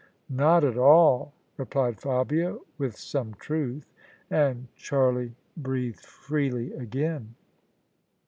[0.47, 3.85] "Not at all," replied Fabia with some truth:
[4.31, 7.35] and Charlie breathed freely again.